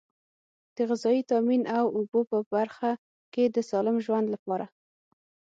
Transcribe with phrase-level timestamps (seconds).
[0.75, 2.91] د غذایي تامین او اوبو په برخه
[3.33, 4.65] کې د سالم ژوند لپاره.